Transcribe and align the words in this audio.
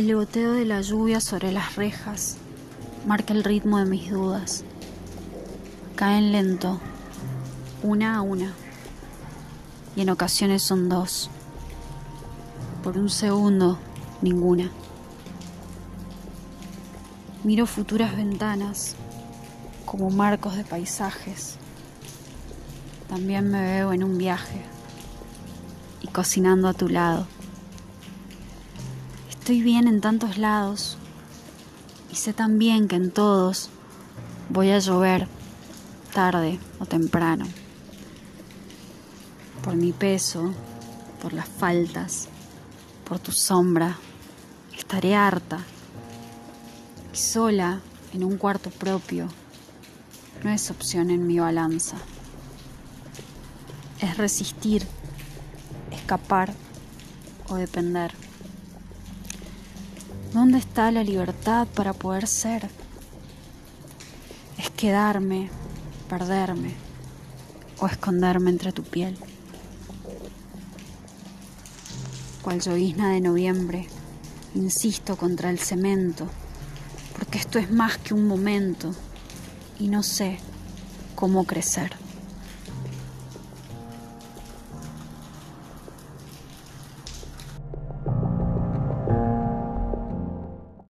El 0.00 0.14
goteo 0.14 0.54
de 0.54 0.64
la 0.64 0.80
lluvia 0.80 1.20
sobre 1.20 1.52
las 1.52 1.76
rejas 1.76 2.38
marca 3.06 3.34
el 3.34 3.44
ritmo 3.44 3.76
de 3.76 3.84
mis 3.84 4.10
dudas. 4.10 4.64
Caen 5.94 6.32
lento, 6.32 6.80
una 7.82 8.16
a 8.16 8.22
una, 8.22 8.54
y 9.94 10.00
en 10.00 10.08
ocasiones 10.08 10.62
son 10.62 10.88
dos. 10.88 11.28
Por 12.82 12.96
un 12.96 13.10
segundo, 13.10 13.78
ninguna. 14.22 14.70
Miro 17.44 17.66
futuras 17.66 18.16
ventanas 18.16 18.96
como 19.84 20.08
marcos 20.08 20.56
de 20.56 20.64
paisajes. 20.64 21.56
También 23.06 23.50
me 23.50 23.60
veo 23.60 23.92
en 23.92 24.02
un 24.02 24.16
viaje 24.16 24.62
y 26.00 26.06
cocinando 26.06 26.68
a 26.68 26.72
tu 26.72 26.88
lado. 26.88 27.26
Estoy 29.40 29.62
bien 29.62 29.88
en 29.88 30.00
tantos 30.00 30.38
lados 30.38 30.96
y 32.12 32.16
sé 32.16 32.32
también 32.32 32.86
que 32.86 32.96
en 32.96 33.10
todos 33.10 33.70
voy 34.50 34.70
a 34.70 34.78
llover 34.78 35.26
tarde 36.14 36.60
o 36.78 36.86
temprano. 36.86 37.46
Por 39.64 39.74
mi 39.74 39.92
peso, 39.92 40.52
por 41.20 41.32
las 41.32 41.48
faltas, 41.48 42.28
por 43.08 43.18
tu 43.18 43.32
sombra, 43.32 43.96
estaré 44.76 45.16
harta 45.16 45.58
y 47.12 47.16
sola 47.16 47.80
en 48.12 48.22
un 48.22 48.36
cuarto 48.36 48.70
propio 48.70 49.28
no 50.44 50.50
es 50.50 50.70
opción 50.70 51.10
en 51.10 51.26
mi 51.26 51.38
balanza. 51.38 51.96
Es 54.00 54.16
resistir, 54.16 54.86
escapar 55.90 56.52
o 57.48 57.56
depender. 57.56 58.12
¿Dónde 60.32 60.58
está 60.58 60.92
la 60.92 61.02
libertad 61.02 61.66
para 61.74 61.92
poder 61.92 62.28
ser? 62.28 62.70
Es 64.58 64.70
quedarme, 64.70 65.50
perderme 66.08 66.74
o 67.80 67.86
esconderme 67.86 68.50
entre 68.50 68.70
tu 68.70 68.84
piel. 68.84 69.18
Cual 72.42 72.60
llovizna 72.60 73.10
de 73.10 73.20
noviembre, 73.20 73.88
insisto 74.54 75.16
contra 75.16 75.50
el 75.50 75.58
cemento, 75.58 76.28
porque 77.18 77.38
esto 77.38 77.58
es 77.58 77.72
más 77.72 77.98
que 77.98 78.14
un 78.14 78.28
momento 78.28 78.94
y 79.80 79.88
no 79.88 80.04
sé 80.04 80.38
cómo 81.16 81.44
crecer. 81.44 81.99